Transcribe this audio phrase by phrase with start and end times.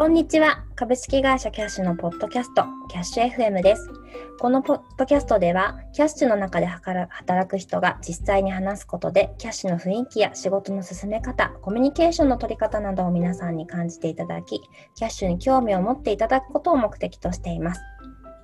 [0.00, 0.64] こんにちは。
[0.76, 3.86] 株式会社キャッシュのポッドキャスト、キャッシュ FM です。
[4.38, 14.62] このポッドキャストでは、キャッシュの中で働く人が実際に話すことで、キャッシュの雰囲気や仕事の進め方、コミュニケーションの取り方などを皆さんに感じていただき、
[14.94, 17.82] キャッシュに興味を持っていただくことを目的としています。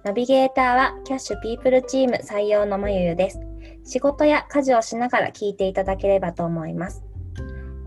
[0.04, 3.40] ナビゲーターはキャッシュピープルチーム採用のまゆゆです。
[3.82, 7.02] 仕事や家事をしながら聞いていただければと思います。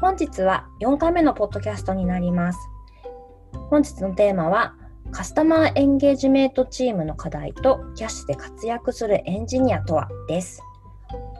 [0.01, 2.59] 本日は4回目のポッドキャストになります。
[3.69, 4.75] 本日のテーマは
[5.11, 10.61] カスタマーエンゲージメントチームの課題とキャッシュで活躍するエンジニアとはです。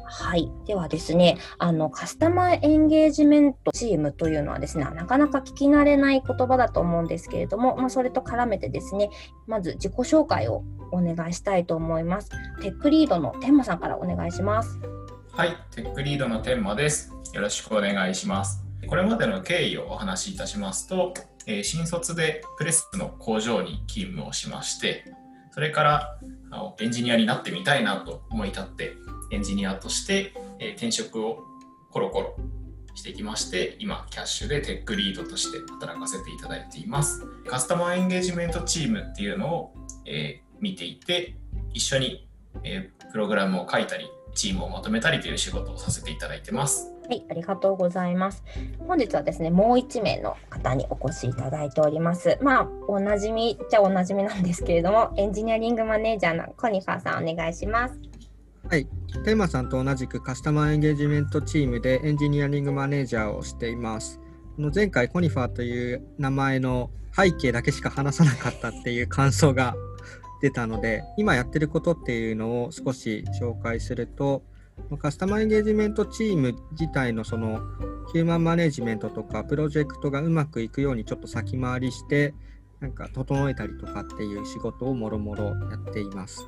[0.06, 0.52] はい。
[0.66, 9.10] ではですね、あの、カスタマーエンゲージメントチームというのはですね、なかなか聞き慣れない言葉だと思うんですけれども、まあ、それと絡めてですね、
[9.48, 12.30] まず自己紹介をお願いしたいと思います。
[12.62, 14.80] テックリードの天馬さんからお願いします。
[15.32, 15.56] はい。
[15.72, 17.12] テックリードの天馬です。
[17.34, 18.70] よろしくお願いします。
[18.88, 21.14] これまでの経緯をお話しいたしますと、
[21.50, 25.04] えー、新卒でプレスの工場に勤務をしまして
[25.52, 26.20] それから
[26.52, 28.94] あのエンジニアになってみたいなと思い立って
[29.32, 31.44] エンジニアとして、えー、転職を
[31.92, 32.36] コロコロ
[32.94, 37.26] してきまして今キャッシュでテックリードとして働かせていただいています。
[37.48, 39.74] カスタマーエンゲージメントチームっていうのを、
[40.06, 41.36] えー、見ていて
[41.74, 42.28] 一緒に、
[42.64, 48.44] え、プログラムを書いたりチームをまとめたりという仕事をさせていただいてますはい、ありがとうございます。
[48.88, 52.38] 本日はですね、もう1名の方にお越しいただいております。
[52.40, 58.00] まあ、おなじみじゃおなじみなんですけれども、エンジニアリングマネージャーのコニファーさん、お願いします。
[58.70, 58.86] はい、
[59.26, 64.20] テーマさんと同じくカスタマーエンゲージメントチームでエンジニアリングマネージャーをしています。
[64.56, 69.74] この前回コニファーという名前の背景だけしか話さなかったっていう感想が
[70.42, 74.44] 出たので、今やってることっていうのを少し紹介すると、
[74.98, 77.60] カスタマーエンゲージメントチーム自体のその
[78.12, 82.34] ヒューマンマネジメントとかプロジェクトがうまくいくようにちょっと先回りして
[82.80, 86.48] なんか整えたりとかっていう仕事をもろもろやっています。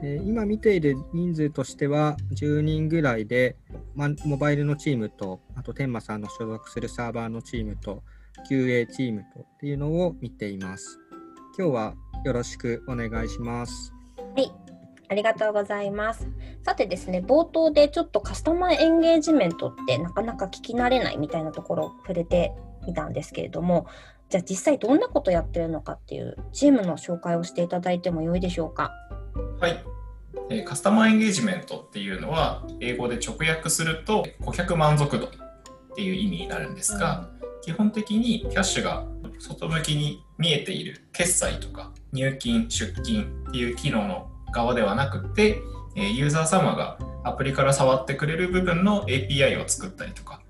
[0.00, 3.56] で今見ている人数としては10人ぐらいで、
[3.94, 8.02] ま、モバイルのチームとあと天馬さんの所属するサーバーのチームと
[8.48, 11.00] QA チームとっていうのを見ています。
[11.60, 13.92] 今日はよろしくお願いします。
[14.36, 14.52] はい、
[15.08, 16.28] ありがとうございます。
[16.62, 22.52] さてですね、冒頭でちょっとカスタマーエンゲージメントってなかなか聞き慣れないみたいなところを触れて
[22.86, 23.88] みたんですけれども、
[24.28, 28.92] じゃあ実際どんなことやってるのかっていうチームの紹介をしていただいてもよいでしょうか？
[29.58, 29.84] はい。
[30.50, 35.30] えー、カスタマーエンゲージメントっていうのは英語で直訳すると顧客満足度っ
[35.96, 39.04] ていう意味になるんですが、うん、基本的にキャッシュが
[39.38, 45.60] 外向きに見えている決済とか入金出金っていう機能の側ではなくて、
[45.94, 50.40] ユーザー様がアプリから触ってくれる部分の API を作ったりとか、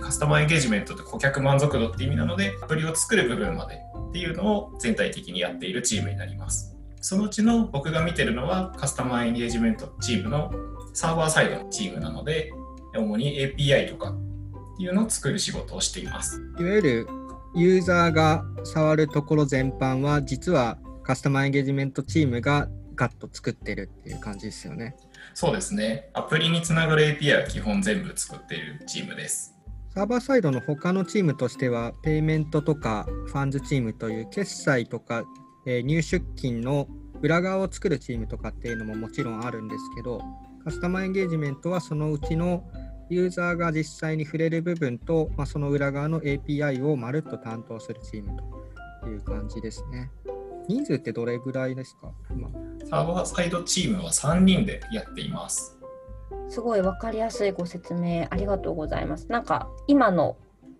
[0.00, 6.76] カスタマーエンゲージメントって顧客満足度って意味なので、アプリを作る部分までっていうのを全体的にやっているチームになります。
[7.00, 10.50] そのうちの僕が見てるのはカスタマーエンゲージメントチームの
[10.92, 12.52] サーバーサイドのチームなので、
[12.96, 16.40] 主に API とかっていうのを作る仕事をしています。
[16.58, 17.08] いわゆる
[17.56, 24.94] ユーザーが触るところ全般は実はカスタマーエンゲージメントチームがガッと作ってるっていう感じですよね。
[25.32, 26.10] そうですね。
[26.12, 29.54] アプリにつながる API は基本全部作っているチームです。
[29.94, 35.24] サーバーサイドの他のチームとしては、ペイメントとかファンズチームという決済とか、
[35.66, 36.86] えー、入出金の
[37.22, 40.20] 裏側を作るチームとかっていうのももちろんあるんですけど、
[40.62, 42.68] カスタマーエンゲージメントはそのうちの
[43.08, 48.36] ユーザーが実際に触れる部分と、まあ、その裏側の API をまるっと担当するチーム
[49.02, 50.10] という感じですね。
[50.68, 52.10] 人数ってどれぐらいですか？
[52.30, 52.48] 今
[52.88, 55.78] サーバーサイドチームは3人でやっています。
[56.48, 59.26] すごい分かりやすいご説明ありがとうございます。
[59.28, 60.36] なんか今の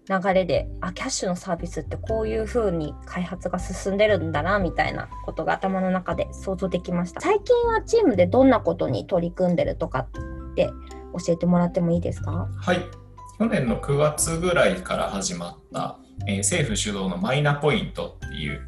[0.09, 10.07] 流れであキャッシュのサービスってこういう風に開発が進んでるんだなみたいなことが頭の中で想像できました最近はチームでどんなことに取り組んでるとか
[10.51, 10.71] って
[11.25, 12.49] 教えてもらってもいいですか？
[12.57, 12.81] はい。
[13.39, 18.61] 去年の9月ぐらいから始まった、えー、政府主導のマイナポイントっていう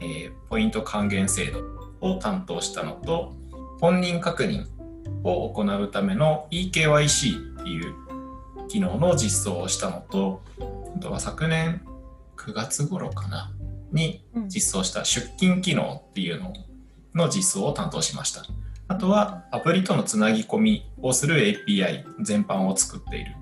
[0.00, 1.60] えー、ポイント還元制度
[2.00, 3.32] を担当したのと
[3.80, 4.66] 本人確認
[5.22, 7.94] を行うための eKYC っていう
[8.68, 10.42] 機能の実装をしたのと
[10.94, 11.80] あとは昨年
[12.36, 13.52] 9月頃かな
[13.92, 16.52] に実装した出勤機能っていうの
[17.14, 18.42] の実装を担当しました
[18.88, 23.34] あとはアプリとのつなぎ込みをする API 全般を作っている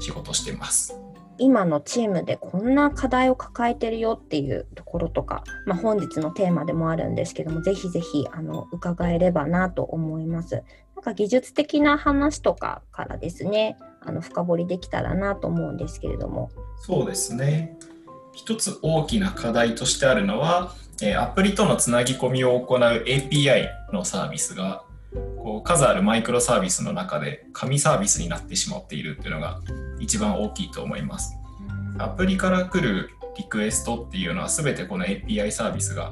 [0.00, 0.98] 仕事をしています
[1.38, 10.62] 今のチームでこんな課題を抱えてるよっていうところとか、まあ、本日のテーマでもあるんですけどもぜひぜひあの伺えればなと思います。
[10.94, 16.50] なんか技術的な話とかからですねあの深掘りできたらなと思うんですけれども。
[16.76, 17.76] そうですね
[18.32, 29.60] 一つ大きな課題としてあるのは、えアプリとのつなぎ込みを行う API のサービスがこう数あるマイクロサービスの中で紙サービスになってしまっているっていうのが
[29.98, 31.34] 一番大きいと思います。
[31.98, 36.10] アプリから来るリクエストっていうのは全てこの API サービスが、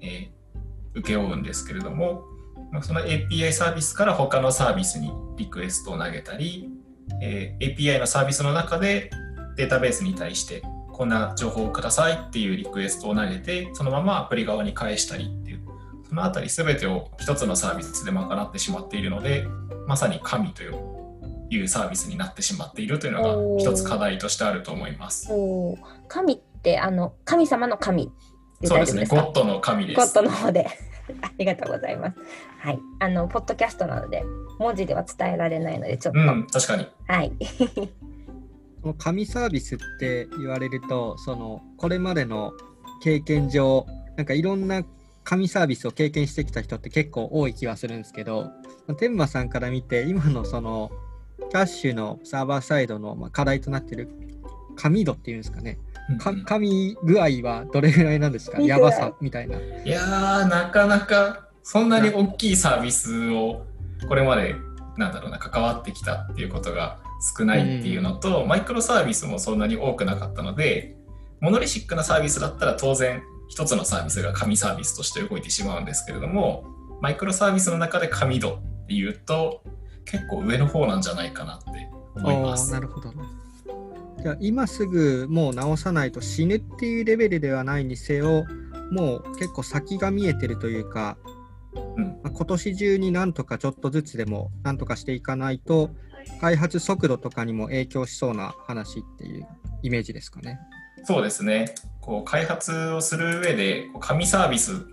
[0.00, 2.24] えー、請け負うんですけれども
[2.82, 6.70] その API サービスから他のサービスにリクエストを投げたり、
[7.20, 9.10] えー、API のサービスの中で
[9.56, 10.62] データベースに対して
[11.02, 15.60] こんな情報をくださいっていうリクエストを投げてそのままアプリ側に返したりっていう
[16.08, 19.44] そのあたり全てを一つのサービスで賄ってしまっているので
[19.88, 20.76] まさに神という
[21.50, 25.28] いうサービスになってしまっているというのが一つ課題としてあると思います。
[26.06, 28.12] 神ってあの神様の神
[28.62, 29.96] そうですね、ゴッドの神です。
[29.96, 30.68] ゴッドの方で
[31.20, 32.16] ありがとうございます。
[32.60, 34.22] はい、あのポッドキャストなので
[34.60, 36.86] 文字では伝えられないのでちょっと、うん、確かに。
[37.08, 37.32] はい。
[38.82, 42.52] この紙サービスって言われるとそのこれまでの
[43.02, 43.86] 経験上
[44.16, 44.82] なんかいろんな
[45.24, 48.50] 紙サービスを経験してきた人って結構多い気がするんですけど
[48.98, 50.90] 天馬さんから見て今のその
[51.50, 54.08] キャッシュのサーバーサイドの課題となっている
[54.76, 55.78] 紙度っていうんですかね。
[56.18, 58.60] か紙具合はどれぐらいなんですか？
[58.60, 59.58] やばさみたいな。
[59.58, 63.64] いやーなかなかそんなに大きいサービスを
[64.08, 64.56] これまで
[64.96, 66.98] なんだろうな関わってきたっていうことが
[67.36, 70.96] 少ないっていうのと、うん、マイクロサービスもそんなに多くなかったので
[71.40, 76.64] モノリシックなサービスだったら当然一つのサービスが紙サービスとして動いてしまうんですけれども
[77.00, 79.62] マイクロサービスの中で紙度っていうと
[80.04, 82.72] 結構上の方なんじゃないかなって思います。
[82.72, 83.22] なるほど、ね、
[84.22, 88.44] じゃあ今すぐもう直さないと死ぬっていうレベルではないにせよ
[88.92, 91.16] もう結構先が見えてるというか、
[91.96, 92.04] うん。
[92.04, 95.90] まあ、今年中になんとかちょっとずつでもなんとかしていかないと
[96.40, 99.46] 開発速度とかにも影響しそうな話っていう
[99.82, 100.58] イメージですかね。
[101.04, 101.74] そうですね。
[102.00, 104.86] こう開発をする上で紙サービス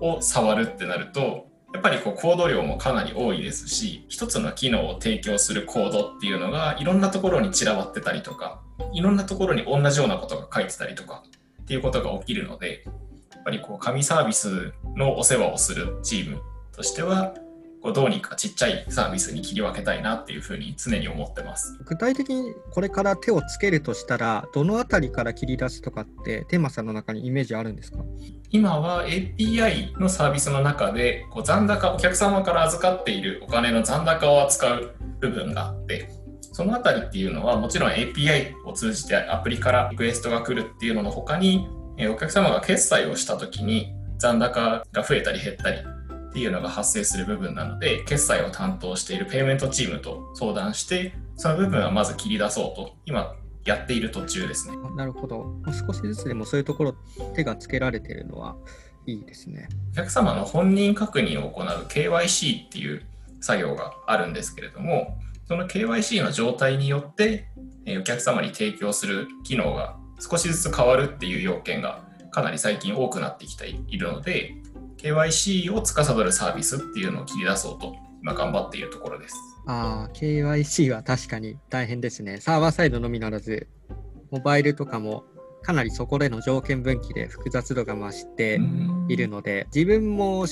[0.00, 8.60] を触るってなるとやっぱりこうコード量もかなり多いですし一つの機能を提供するコードっていうのがいろんなところに散らばってたりとか
[8.92, 11.22] いろんなところに同じようなことが書いてたりとか
[11.62, 12.84] っていうことが起きるので
[13.32, 16.42] やっぱりこう紙サービスのお世話をするチーム
[16.72, 17.34] としては
[17.82, 21.76] こうどうにかちっちゃいサービスに切り分けたいなっていうふうに常に思ってます。
[21.84, 27.98] 具体的にこれから手をつけるとしたらどのあたりから切り出すとかってテーマさんの中にイメージあるんですか？
[28.50, 36.08] 今は API のサービスの中でこう残高お客様から預かっているお金の残高を扱う部分があって
[36.52, 41.66] そのあたりっていうのはもちろん API を通じてアプリからリクエストが来るっていうのの他に
[42.10, 45.78] お客様が決済をした時に残高が増えたり減ったり
[46.32, 53.36] っていうのが発生する部分なので、決済を担当しているペイメントチームと相談して、その部分はまず切り出そうと、今、
[53.66, 54.76] やっている途中ですね。
[54.96, 55.44] なるほど。
[55.86, 56.94] 少しずつでもそういうところ、
[57.34, 58.56] 手がつけられているのは
[59.06, 59.68] いいですね。
[59.92, 63.02] お客様の本人確認を行う KYC っていう
[63.42, 67.48] 作業があるんですけれども、その KYC の状態によって、
[67.84, 74.54] えお客様に提供する機能が少しずつ変わるっていう要件がかなり最近多くなってきているので、
[75.02, 79.34] KYC を司るサービスっていうのを切り出そうと今頑張っているところです。
[79.66, 82.40] ああ、KYC は確かに大変ですね。
[82.40, 83.68] サーバーサイドのみならず、
[84.30, 85.24] モバイルとかも
[85.62, 88.60] かなりそこでの条件分岐で複雑度が増して
[89.08, 90.46] いるので、自分も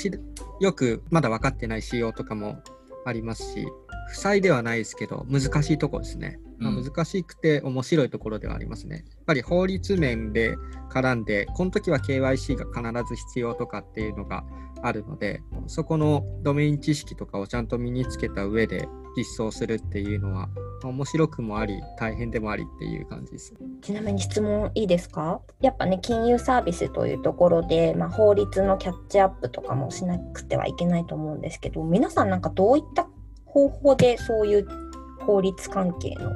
[0.61, 2.61] よくまだ分かってない仕様とかも
[3.05, 3.67] ありますし、
[4.09, 6.41] 負債ではないですけど、難しいところですね。
[6.61, 9.05] まあ、難しくて面白いところではありますね。
[9.09, 10.57] やっぱり法律面で
[10.91, 14.45] 絡んで、この時は KYC が必ず必要とかっていうのが
[14.83, 20.49] あるので、そこのドメイン知識とかをちゃんと身につけた上で実装するっていうのは、
[20.83, 23.55] 面白くもあり、大変でもありっていう感じです。
[23.83, 25.43] ちなみに質問いいですか？
[25.61, 33.07] やっぱね、金融サービスというところで、まあ、法律のキャッチアップとかもしなくてはいけないと思うんですけど、皆さんなんかどういった
[33.45, 34.90] 方法でそういう
[35.27, 36.33] 法律関係の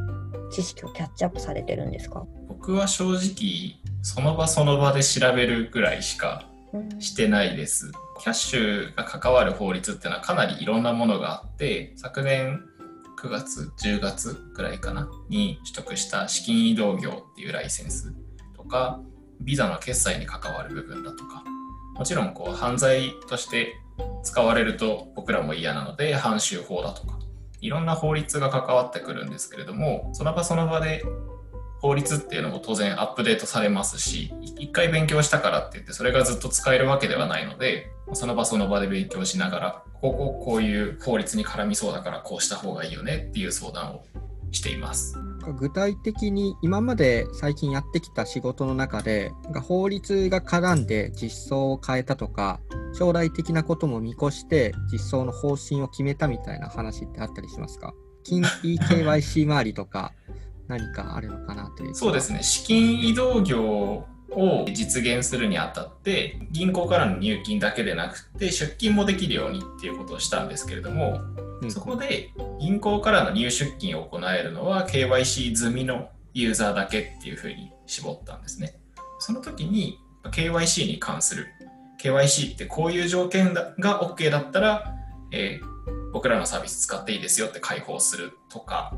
[0.50, 2.26] 知識をキャッチアップされてるんですか？
[2.48, 6.48] 僕は正直その場その場で調べるぐらいしか
[6.98, 7.86] してないです。
[7.86, 12.62] うん、キャッシュが関わる法律っていうのはかなりいろんなものがあって昨年
[13.18, 18.12] 9月10月ぐらいかなに取得した資金移動業っていうライセンス
[18.54, 19.00] とか
[19.40, 21.42] ビザの決済に関わる部分だとか
[21.94, 23.74] もちろんこう犯罪として
[24.22, 27.18] 使われると僕らも嫌なので反州法だとか
[27.64, 31.02] いろんな法律が関わってくるんですけれどもその場その場で
[31.80, 44.04] 法律っていうのも当然アップデートされますし一回勉強したからって言ってそれがずっと使えるわけではないのでその場その場で勉強しながらこここういう法律に絡みそうだからこうした方がいいよねっていう相談を
[44.54, 45.18] しています。
[45.58, 52.60] 具体的に今まで最近やってきた仕事の中でが法律が絡んで実装を変えたとか
[52.94, 57.92] 将来的なことも見越して実装の方針を決めたみたいな話ってあったりしますか？
[58.22, 60.14] 金 EKYC 周りとか
[60.66, 71.20] 何かあるのかなというそうですね、資金移動業を実現するにあたって、銀行からの入金だけでなくて、出金もできるようにっていうことをしたんですけれども、
[71.62, 78.74] うんそこで銀行からの入出金を行えるのは KYC 済みのユーザーだけっていうふうに絞ったんですね。
[79.18, 81.46] その時に KYC に関する
[82.02, 84.94] KYC ってこういう条件が OK だったら、
[85.32, 85.74] えー
[86.14, 88.94] 僕らのサービス使っていいですよって開放するとか、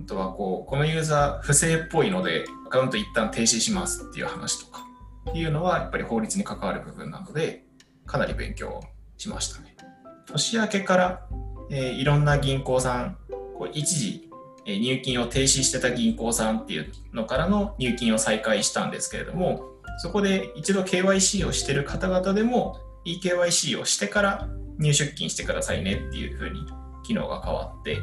[0.00, 4.82] あとはこうこのユーザー不正っぽいのでアカウント一旦停止しますっていう話とか
[5.30, 7.64] っていうのはやっぱり法律に関わる部分なので
[8.06, 8.80] かなり勉強
[9.16, 9.76] しましたね。
[10.26, 11.26] 年明けから、
[11.70, 13.16] えーいろんな銀行さん
[13.56, 14.30] こう一時、
[14.66, 19.64] えー入金を停止してた銀行さんっていうのからの入金を再開したんですけれども
[19.98, 26.64] そこで一度 KYC をしてる方々でも eKYC をしてから入出金してくださいねっていうふうに
[27.04, 27.98] 機能が変わって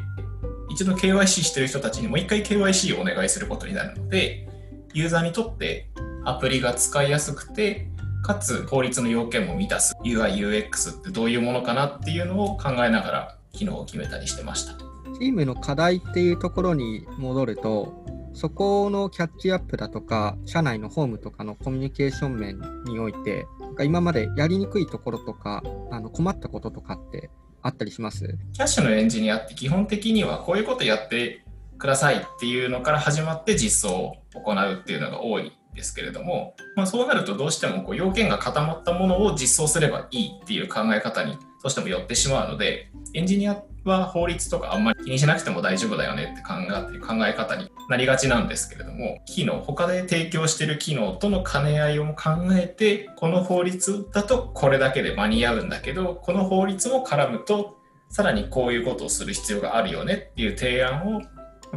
[0.76, 4.46] 一度 KYC してる人たちにもう一回 KYC をお願いすることになるので
[4.92, 5.88] ユーザーにとって
[6.26, 7.88] アプリが使いやすくて
[8.22, 14.74] かつ法律の要件も満たす UIUX ってどういうものかなっていうのを考えながら機能を決めたりしてました。
[15.18, 18.04] チームの課題っていうところに戻ると
[18.34, 23.46] そこのキャッチアップだとか社内のホームとかのコミュニケーション面において
[23.82, 27.30] 今までやりにくいところとかあの困ったこととかって
[27.66, 28.38] あったりします？
[28.52, 31.44] キャッシュのエンジニアって基本的にはこういうことやって
[31.78, 57.76] くださいっていうのから始まって実装を行うっていうのが多いですけれども、まあ、そうなるとどうしてもこう要件が固まったものを実装すればいいっていう考え方にうしても寄ってしまうのでエンジニアは法律とかあんまり気にしなくても大丈夫だよねって考え考え方になりがちなんですけれども機能他で提供してる機能との兼ね合いを考えてこの法律だとこれだけで間に合うんだけどこの法律も絡むと
[58.08, 61.22] さらにこういうことをする必要があるよねっていう提案を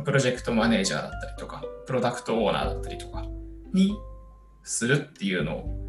[0.03, 3.25] プロジェクトマネージャーだったりとかプロダクトオーナーだったりとか
[3.74, 3.98] に
[4.63, 5.79] するっていうのを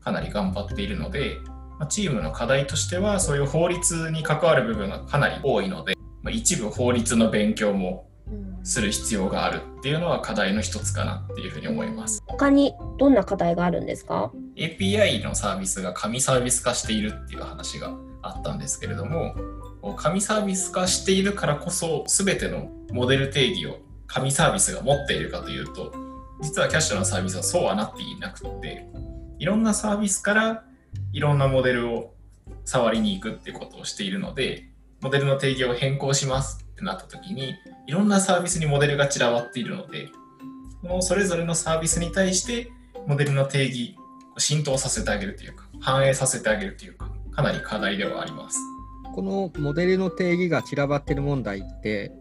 [0.00, 1.36] かなり頑張っているので
[1.86, 8.08] チームの課題としてはそういう法律に関わる部分がかなり多いので、まあ一部法律の勉強も
[8.62, 12.22] する必要があるっていうのは課題の一つかなっていうふうに思います。
[12.26, 19.34] 他にどんな課題があるんですか？API のサービスが紙サービス化しているっていう話があったんですけれども
[19.96, 25.92] 紙サービス化しているからこそ全てのモデル定義を紙サービスが持っているかというと
[26.40, 28.86] 実はキャッシュのサービスはそうはなっていなくって
[29.38, 30.64] いろんなサービスから
[31.12, 32.14] いろんなモデルを
[32.64, 34.68] 触りに行くってことをしているので
[35.00, 37.54] モデルの定義を変更しますってなった時に
[37.86, 40.08] いろんなサービスにモデルが散らばっているので
[40.80, 42.70] そのそれぞれのサービスに対して
[43.06, 43.96] モデルの定義
[44.36, 48.58] を浸透させてあげるというか反映させてあげるというかかなり課題ではあります。
[49.14, 52.12] このモデルの定義が散らばってる問題って、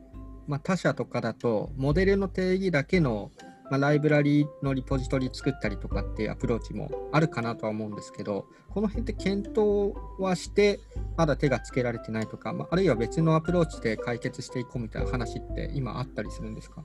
[0.48, 3.32] まあ、他社とかだとモデルの定義だけの、
[3.72, 10.82] まあ、ライブラリのリポジトリ作ったりとかっていうアプローチもあるかなとは思うんですけどこの辺って検討はして
[11.18, 16.84] まだ手がつけられてないとか、まあ、あるいは別のアプローチで解決していこうみたいな話って今あったりするんですか？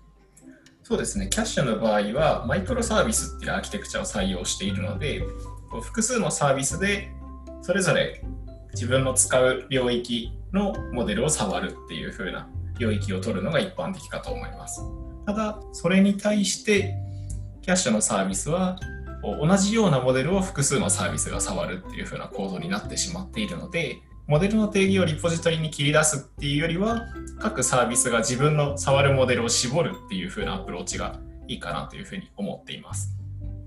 [0.84, 5.24] そうですね、キャッシュの場合はマイクロサービスっていうアーキテクチャを採用しているので、
[5.82, 7.08] 複数のサービスで
[7.62, 8.22] それぞれ
[8.74, 14.80] 自分の使う領域のモデルを触るっていう風な領域を取るのが一般的かと思います。
[15.26, 16.94] ただ、それに対して
[17.62, 18.78] キャッシュのサービスは
[19.22, 27.02] 同じようなモデルを複数のサービスが触るっていう風な構造になってしまっているので、モデルの定義をリポジトリに切り出すっていうよりは、
[27.40, 31.18] 各サービスが自分の触るモデルを絞るっていう風なアプローチが
[31.48, 33.16] いいかなというふうに思っています。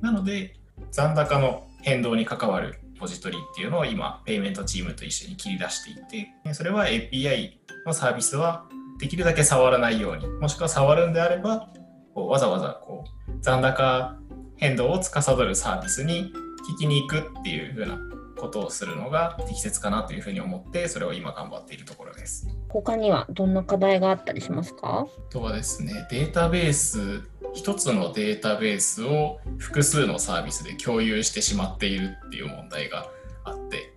[0.01, 0.55] なので、
[0.91, 7.51] 残高の変動に関わるリポジトリっていうのを今、ペイメントチームと一緒に切り出していて、それは API
[7.85, 8.65] のサービスは
[8.99, 11.69] できるだけ触らないように、もしくは触るんであれば、
[12.13, 14.15] こうわざわざこう残高
[14.57, 16.33] 変動を司るサービスに
[16.75, 17.97] 聞きに行くっていう風な
[18.37, 22.47] ことをするのが適切かなというふうに思って、それを今頑張っているところです。
[22.69, 25.07] 他にはどんな課題があったりしますか？
[25.07, 27.21] あとはですね、データベース、
[27.53, 33.07] 一つのデータベースを複数のサービスで共有してしまっているっていう問題が
[33.45, 33.93] あって、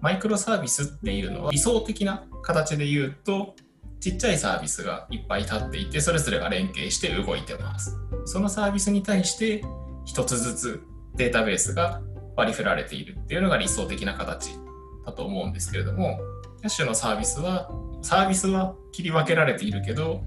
[0.00, 3.56] マイクロサービスっていうのは理想的な形で言うと、
[4.04, 7.96] ちっちゃいサービスがいっぱい立っていて、それぞれが連携して動いてます。
[8.26, 9.64] そのサービスに対して
[10.04, 10.82] 一つずつ
[11.16, 12.02] データベースが
[12.36, 14.58] 割り振られているっていうのが理想的な形
[15.06, 16.20] だと思うんですけれども、
[16.58, 17.70] キャッシュのサービスは、
[18.02, 20.22] サービスは切り分けられているけど、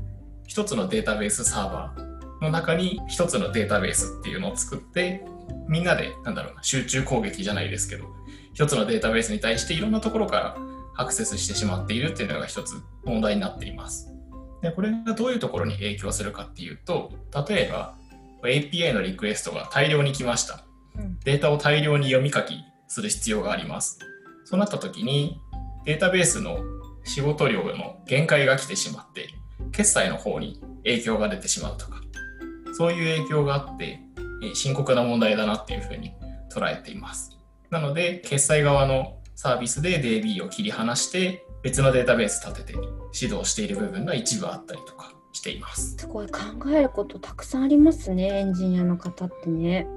[0.48, 5.24] 一つのデータベースサーバーの中に一つのデータベースっていうのを作って
[5.68, 8.06] みんなでなんだろうな集中攻撃じゃないですけど
[8.54, 10.58] 一つのデータベースに対していろんなところから
[10.98, 12.76] アクセスしてしまっているっていうのが一つ
[13.06, 14.14] 問題になっています。
[14.62, 17.12] でこれがどういうところに影響するかっていうと
[17.48, 17.96] 例えば
[18.44, 20.64] API のリクエストが大量に来ました。
[21.24, 24.00] データを大量に読み書きする必要があります。
[24.46, 25.40] そうなった時に
[25.86, 26.60] データベースの
[27.08, 29.30] 仕事量の限界が来てしまって、
[29.72, 32.02] 決済の方に影響が出てしまうとか、
[32.74, 34.02] そういう影響があって、
[34.54, 36.14] 深刻な問題だなっていうふうに
[36.54, 37.38] 捉えています。
[37.70, 42.80] なので、決済側のサービスで DB を切り離して、別のデータベース立てて
[43.14, 45.96] 指導している部分が一部あったりとかしています。
[45.96, 46.40] すごい考
[46.72, 49.88] えることたくさんありますね、エンジニアの方ってね。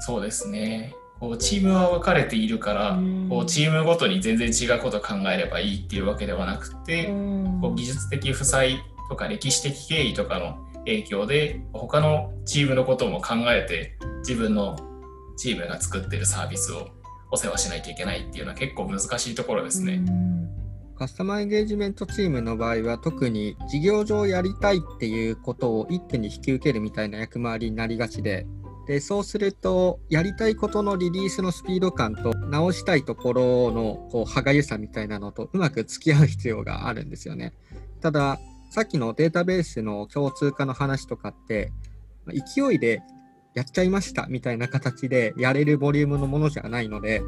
[0.00, 0.94] そうですね。
[1.20, 2.98] こうチームは分かれているから、
[3.28, 7.08] こうチームごとに全然違うことを考えればいいっていうわけではなくて、
[7.60, 14.74] こう技術的負債とか歴史的経緯とかの影響で他のチームのことも考えて自分の
[15.36, 16.88] チームが作ってるサービスを
[17.30, 20.02] お世話しないといけないっていうのは結構難しいところですね。
[20.98, 28.46] カスタマーエンゲージメントチームの場合は特に事業上やりたいっていうことを一手に引き受けるみたいな役回りになりがちで
[28.86, 37.52] でそうするとやりたいことのリリースのスピード感と直したいところのこう歯がゆさみたいなのとうまく付き合う必要があるんですよね。
[38.00, 38.38] ただ
[38.70, 41.72] さっきのデータベースの共通化の話とかって
[42.28, 43.02] 勢いで
[43.56, 47.22] やっちゃいましたみたいな形でやれるボリュームのものじゃないので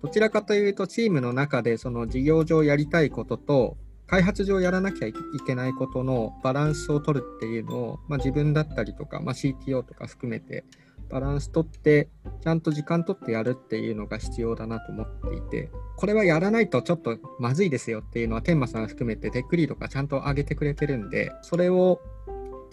[0.00, 5.14] どちらかというとチームの中でその事業上やりたいことと開発上やらなきゃい
[5.46, 10.64] けないことのバランスを取るっていうのを、まあ、自分だったりとか、まあ、CTO とか含めて
[11.10, 12.08] バランス取って
[12.40, 22.00] ちゃんと時間取ってやるっていうのが必要だなと思っていてこれはやらないとちょっとまずいですよっていうのは天馬さん含めてテックリードがちゃんと上げてくれてるんでそれを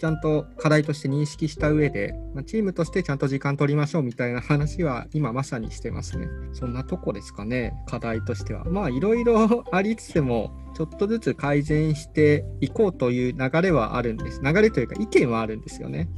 [0.00, 6.26] ちゃんと課題として認識した上で、まあ、チームとしてちゃんと時間取りましょうみたいな話は今まさにしてますね。
[6.54, 8.64] そんなとこですかね、課題としては。
[8.64, 14.40] まあいろいろ ありつつも、ちょっとずつ改善していこうという流れはあるんです。
[14.42, 16.08] 流れというか意見はあるんですよね。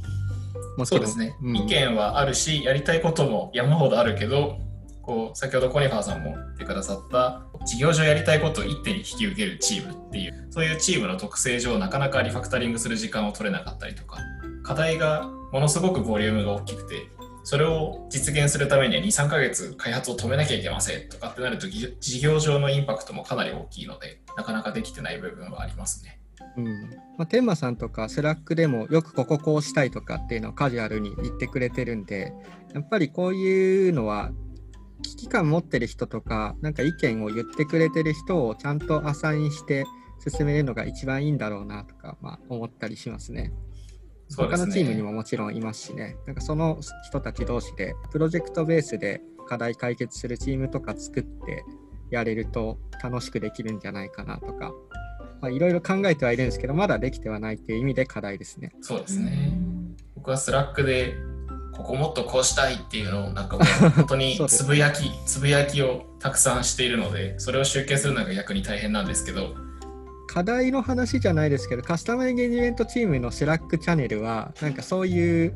[0.85, 4.57] そうですね、うん、意見はあるし、やりたいことも山ほどあるけど、
[5.03, 14.17] こう先ほどコニファーさんも言ってくださった事業上やりたいことを一手に引き受けるチームっていうそういうチームの特性上なかなかリファクタリングする時間を取れなかったりとか
[14.63, 17.09] 課題がものすごくボリュームが大きくて
[17.43, 26.19] それを実現するためには23ヶ月開発を止めなきゃいけませんとかってなると事業上のインパクトもかなり大きいのでなかなかできてない部分はありますね。
[26.55, 26.65] うん
[27.17, 32.33] まあ、天馬さんとか Slack でもよくこここうしたいとかっていうのをカジュアルに言ってくれてるんで
[32.73, 34.31] やっぱりこういうのは
[35.03, 39.85] 危機感持ってる人とか、なんか意見を言ってくれてる人をちゃんとアサインして
[40.27, 43.53] 進めるのが一番いいんだろうなとか、まあ、思ったりしますね。
[44.29, 51.65] すね他のチームにももちろんいますしね、なんかその人たち同士で、プロジェクトベースで課題解決するチームとか作って
[52.09, 54.73] やれると楽しくできるんじゃないかなとか、
[55.49, 58.71] いろいろ考えてはいるんですけど、まだできてはないっていう意味で課題ですね。
[58.81, 59.57] そうですね。
[60.15, 61.15] 僕は Slack で
[61.75, 63.57] ここもっとこうしたいっていうのをなんか
[63.95, 69.55] 本当につぶやきつぶやきをたくさんしているのでそれを集計するのが逆に大変なんですけど。
[70.25, 75.53] 課題の話じゃないですけどカスタマーエンゲージメントチームの Slack チャンネルはなんかそういう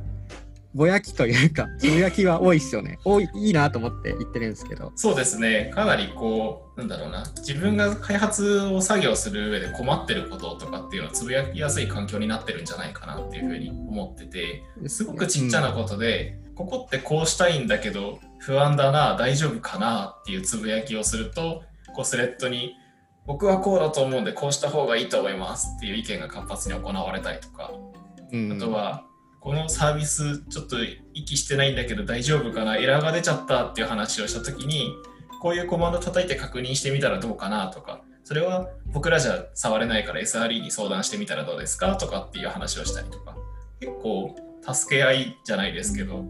[0.73, 2.99] ぼやきというか、つぶやきは多いっすよね。
[3.03, 4.91] 多い、いいなと思って言ってるんですけど。
[4.95, 5.71] そうですね。
[5.73, 21.63] かなりこう、なんだろうな、自分が開発を作業する上で困ってることとかっていうのをつぶやきやすい環境になってるんじゃないかなっていうふうに思ってて、すごくちっちゃなことで、うん、ここってこうしたいんだけど、不安だな、大丈夫かなっていうつぶやきをすると、
[21.95, 22.75] こうスレッドに、
[23.25, 27.71] 僕はこうだと思うんで、こうした方がいいと思いますっていう意見が活発に行われたりとか、
[28.31, 29.06] うん、あとは、
[29.47, 30.75] このサービスちょっと
[31.13, 32.75] 息してないんだけど大丈夫かな？
[32.75, 34.93] エラーが出ちゃったっていう話をした時に
[35.41, 41.95] こういうコマンド叩いて確認してみたらどうかなとかそれは僕らじゃ触れないから SRE に相談してみたらどうですか？
[41.95, 43.37] とかっていう話をしたりとか。
[43.79, 44.35] 結構
[44.69, 46.25] 助け合いじゃないですけど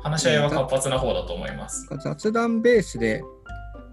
[0.00, 1.88] 話し合いは活発な方だと思います。
[2.04, 3.24] 雑談ベースで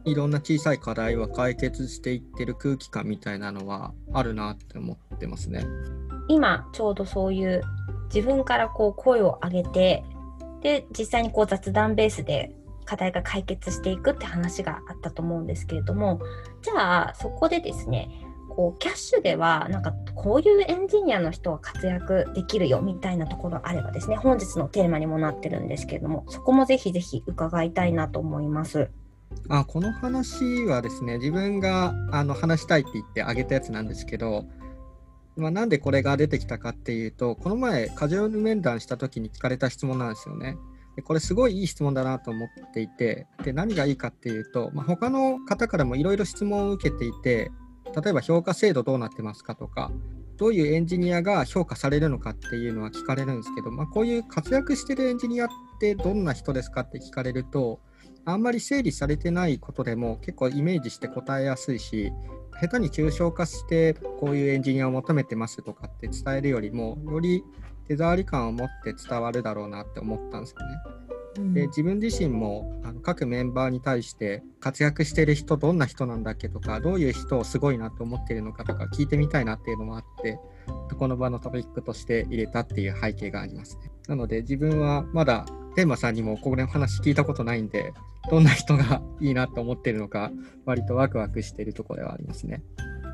[0.06, 5.65] いろんな小さい課題は解決していってる空気感みたいなのはあるなって思ってますね。
[6.28, 7.63] 今ちょうどそういう
[8.13, 10.04] 自分からこう声を上げて
[10.62, 16.19] で実際にこう雑談ベースで課題が解決していくって話があったと思うんですけれども
[16.62, 18.10] じゃあそこでですね
[18.50, 28.89] こうキャッシュではなんかこういうエンジニアの人は活躍できるよみたいなところあればですね本日のテーマにもなってるんですけれどもそこもぜひぜひ伺いたいなと思います。
[29.47, 34.43] あこの話はですね自分があの話したいって言ってあげたやつなんですけど
[35.41, 40.56] まあ、なんでこれが出てきたかっていうと、この前、カジュアル面談した時に聞かれた質問なんですよね。
[40.95, 47.51] でこれすごいいい質問だなと思っていて、で何がいいかっていうと、まあ、他の方からもいろいろ質問を受けていて、
[48.04, 49.91] 例えば評価制度どうなってますかとか、
[50.38, 55.49] どういうエンジニアが評価されるのかっていうのは聞かれるんですけど、まあ、こういう活躍してるエンジニアっ
[55.80, 57.80] てどんな人ですかって聞かれると、
[58.25, 62.12] あんまり整理されてないことでも結構イメージして答えやすいし、
[62.62, 67.43] 下手に抽象化してこういうエンジニアを求めてますとかって伝えるよりも、より
[67.88, 71.02] 手触り感を持って伝わるだろうなって思ったんですよね。
[71.54, 80.39] で自分自身もあの各メンバーに対して活躍してる人どんな人なんだっけとかどういう人をすごいなと思ってるのかとか聞いてみたいなっていうのもあって
[80.97, 83.91] この場のトピックとして入れたっていう背景がありますね。
[84.10, 85.45] なので自分はまだ
[85.76, 87.93] テーマさんにもこれの話聞いたことないんで
[88.29, 90.31] どんな人がいいなと思ってるのか
[90.65, 92.62] 割とワクワクしてるところではありますね。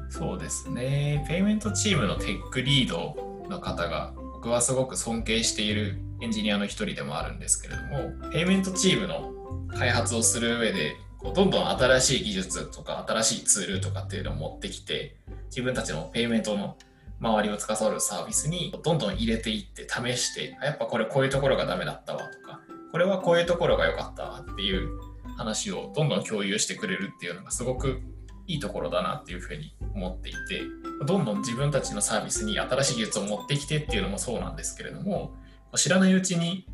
[0.09, 1.25] そうですね。
[1.27, 9.33] ペイメントチームのテックリードの方が僕はすごく尊敬しているエンジニアの一人でもあるんですけれども、ペイメントチームの
[9.77, 15.15] 開発をする上で、こうどんどん新しい技術とか新しいツールとかっていうのを持ってきて、
[15.49, 16.77] 自分たちのペイメントの
[17.19, 22.61] 周りを司るサービスにどんどん入れていって試して、やっぱこれこういうところがダメだったわとか、
[22.91, 24.89] これはこういうところが良かったわっていう
[25.37, 28.01] 話をどんどん共有してくれるっていうのがすごく
[28.47, 30.61] いいところだなっていうふうに思っていて、
[31.05, 35.35] どんどん自分たちのサービスに新しい技術を持ってきてっていうのもそうなんですけれども、
[35.75, 36.65] 知らないうちに、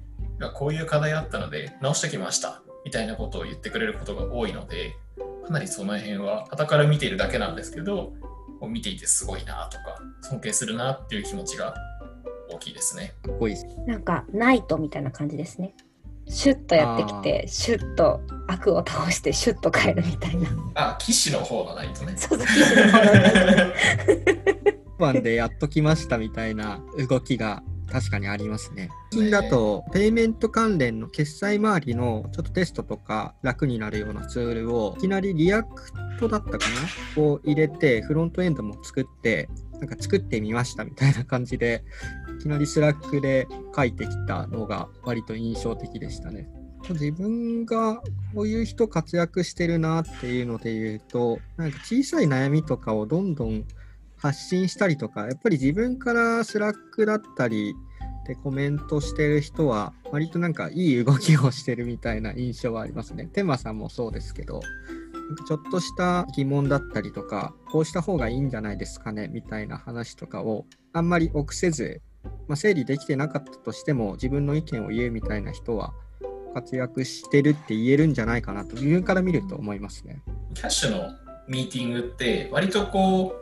[0.54, 4.96] こういう課題あったので直してきましたみたいなことを言ってくれることが多いので、
[5.46, 8.14] かなりその辺は、傍から見ているだけなんですけど、
[8.60, 11.74] こう見ていてすごいなとか、尊敬するなっていう気持ちが
[12.50, 13.16] 大きいですね。
[13.24, 13.68] かっこいいです。
[13.88, 15.74] なんかナイトみたいな感じですね。
[16.28, 20.50] シュッとやってきて、シュッと悪を倒してシュッと帰るみたいな。
[20.76, 22.14] あ、騎士の方のナイトね。
[22.18, 23.74] そうそう、騎士の方の
[25.00, 28.90] 番でやっときましたみたいな動きが確かにありますね。
[29.12, 36.66] 最近だと、ペイメント関連の決済周りのちょっとテストとか楽になるようなツールをいきなり React だったか
[37.16, 37.22] な？
[37.22, 39.50] を入れて、フロントエンドも作って、
[39.84, 41.84] なんか作ってみましたみたいな感じで、
[42.40, 46.50] いきなり Slack で書いてきたのが割と印象的でしたね。
[46.90, 48.02] 自分が
[48.34, 53.66] こういう人活躍してるなっていうので言うと、なんか小さい悩みとかをどんどん
[54.16, 57.76] 発信したりとか、やっぱり自分から Slack だったり
[58.26, 63.26] でコメントしてる人は、割となんかいい動きをしてるみたいな印象はありますね。
[63.26, 64.62] テンマさんもそうですけど、
[65.48, 72.02] ちょっとした疑問だったりとか、こうした方がいいんじゃないですかねみたいな話とかをあんまり臆せず、
[72.48, 75.94] まあ、整理できてなかったとしても自分の意見を言うみたいな人は
[76.54, 80.22] 活躍してるって言えるんじゃないかなと自分から見ると思いますね。
[80.54, 81.16] キャッシュの
[81.48, 83.36] ミーティングって割とこ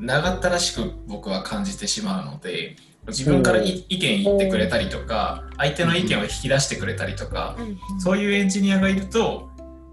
[0.00, 2.76] う長ったらしく僕は感じてしまうので
[3.08, 7.56] 自分からい意見言ってくれたりとか相手の意見を引き出してくれたりとか
[7.98, 9.47] そういうエンジニアがいると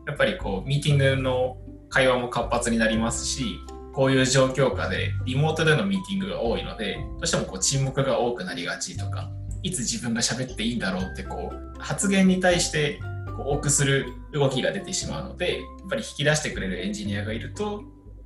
[0.08, 1.58] やっぱりこうミーティングの
[1.90, 3.60] 会話も活発になりますし
[3.94, 9.32] こういう状況下でリモートでのミーティングが多いのでどうしてもこう沈黙が多くなりがちとか
[9.64, 13.00] いつ自分が喋っていいんだろうってこう発言に対して
[13.38, 17.84] こう多くする動きが出てしまうのでやっぱり引き出してくれるエンジニアがいると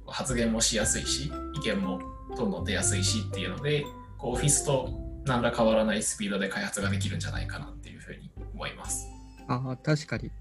[0.07, 1.99] 発言もしやすいし意見も
[2.35, 3.85] どんどん出やすいしっていうので
[4.17, 4.89] こうオフィスと
[5.25, 9.07] 何ら変わらないスピードで開発ができるんじゃないかなっていうふうに思います。
[9.47, 10.31] あ確かに。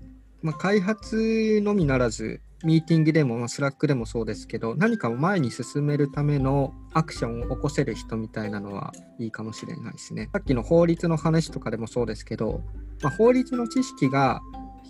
[0.43, 10.29] まあ、開発のみならず、ミーティングでも、まあ、 Slack でもそうですけど、何かを前に進めるためのアクションを起こせる人みたいなのはいいかもしれないですね。
[10.33, 12.63] さっきの法律の話とかでもそうですけど、
[13.03, 14.41] まあ、法律の知識が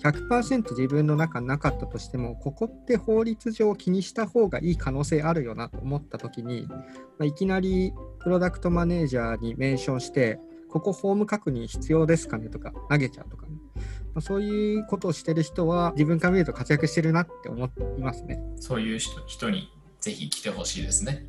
[0.02, 6.76] 100%自分の中なかったとしても、ここって法律上気にした方がいい可能性あるよなと思ったときに、ま
[7.20, 10.38] あ、いきなりプロダクトマネージャーにメンションして、
[10.70, 13.52] ここ法務確認必要ですかねとか投げちゃうとかね。
[14.18, 18.42] まあ、そういうことをしてる人は自分から見ると活躍してるなって思いますね。
[18.56, 21.24] そういう人人にぜひ来てほしいですね。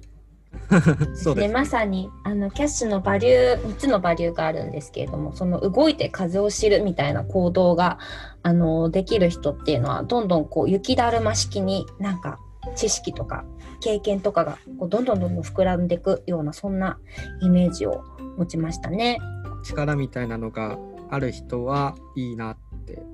[1.14, 8.00] そうです、ね、まさにあのキャッシュのバリュー3つのバリューがあるんですけれどもその動いて風を知るみたいな行動が
[8.42, 12.40] あのできる人っていうのはどんどんこう雪だるま式になんか
[12.76, 13.46] 知識とか
[13.82, 16.98] 経験とかがこうどんどんどんどん膨らんでいくようなそんな
[17.42, 18.04] イメージを
[18.40, 19.20] 持ちましたね。
[19.64, 20.80] 力みたいなのが
[21.12, 22.69] ある人はいいなって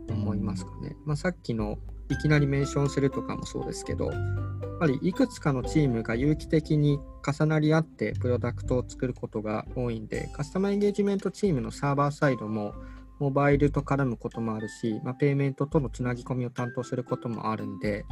[0.09, 0.95] 思いますかね。
[1.05, 1.77] まあ、さっきの
[2.09, 12.73] いきなりメンションするとかもそうですけど、やっぱりいくつかのチームが有機的に重なり合ってプロダクトを作ることが多いんで、カスタマーエンゲージメントチームのサーバーサイドも
[13.19, 18.05] モバイルと絡むこともあるし、まあ、ペイメントとのつなぎ込みを担当することもあるんで、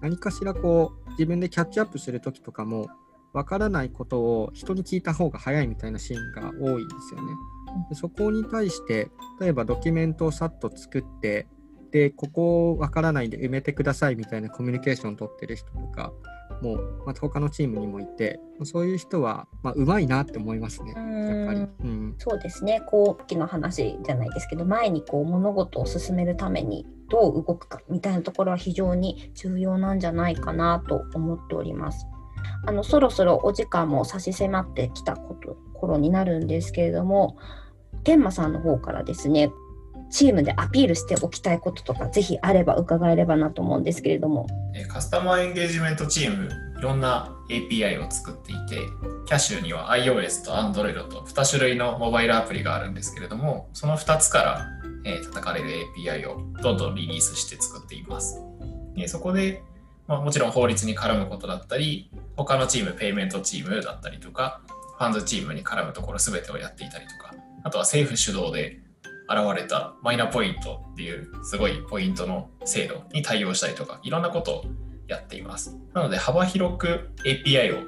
[0.00, 2.88] 何かしらこう自分でキャッチアップするときとかも、
[3.32, 7.32] わからないことを人に聞いた方が早いみたいなシーンが多いんですよね。
[7.88, 11.46] でそこに対して例えばドキュメントをさっと作って
[11.90, 16.12] でここわからないんで埋めてくださいみたいなコミュニケーションを取ってる人とか
[16.62, 21.60] もう、まあ、他のチームにもいてそういう人は、まあ、うまいなって思いますねやっぱり。
[21.60, 32.06] うんそうですねこう昨の話じゃないですけど前にこう物事を進めるためにどう動くかみたいなところは非常に重要なんじゃないかなと思っております。
[32.66, 35.16] あのそろそろお時間も差し迫ってきた
[35.88, 37.38] こと頃になるんですけれども
[38.04, 39.50] 天馬さんの方からですね
[40.10, 44.46] チームでアピールしておきたいこととかぜひあれば伺えればなと思うんですけれども。
[44.88, 46.48] カスタマーエンゲージメントチーム
[46.78, 48.76] いろんな API を作っていて
[49.26, 54.66] キャッシュには iOS と Android と2種類のモバイルアプリがあるんですけれどもその2つから、
[55.04, 58.42] えー叩かれる API をどんどんリリースして作っています。
[58.96, 59.62] えそこで、
[60.06, 64.60] まあ、もちろん法律に絡むことだったり他のチームペイメントチームだったりとか
[64.98, 68.80] ファンズチームに絡むところ全てをやっていたりとかあとは政府主導で
[69.28, 74.64] 現れたマイナポイントっていうすごいポイントの制度に対応したりとかいろんなことを
[75.06, 75.76] やっています。
[75.94, 77.82] なので幅広く API を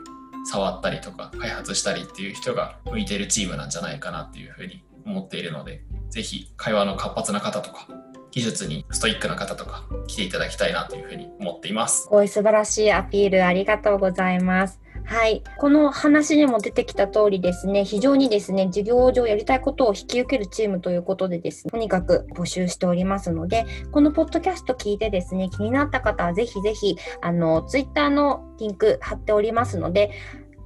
[0.46, 7.88] 触ったりとか開発したりっていう人が向いているチームなんじゃないかなっていうふうに思っているので、ぜひ会話の活発な方とか
[8.31, 12.03] 技術にストイックな方とか来ていただきたいなというふうに思っています。
[12.05, 14.81] すごい素晴らしいアピールありがとうございます。
[15.11, 15.42] はい。
[15.59, 30.12] この話にも出てきた通りですね、非常にですね、事業上やりたいことを引き受けるチームということでですね、とにかく募集しておりますので、このポッドキャスト聞いてですね、気になった方はぜひぜひ、あの、ツイッターのリンク貼っておりますので、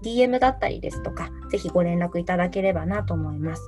[0.02, 3.66] DM だったりですとか、ぜひご連絡いただければなと思います。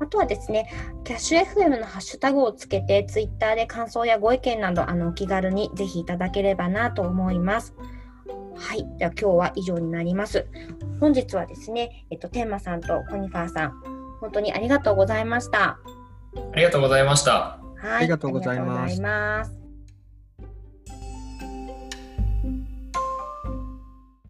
[0.00, 0.70] あとはですね、
[1.04, 7.74] キャッシュ FM のハッシュタグをつけて、ツイッターで感想やご意見など、あの、お気軽にぜひいただければなと思います。
[8.60, 8.86] はい。
[8.98, 10.46] では今日は以上になります。
[11.00, 13.72] 本日はですね、えっと、天馬さんとコニファーさん、
[14.20, 15.78] 本当にありがとうございました。
[16.52, 17.58] ありがとうございました。
[17.76, 17.96] はい。
[17.96, 19.59] ありがとうございますありがとうございます